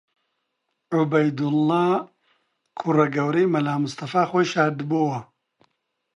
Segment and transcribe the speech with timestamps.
[0.95, 1.85] عوبەیدوڵڵا،
[2.79, 5.19] کوڕە گەورەی مەلا مستەفا خۆی شاردبۆوە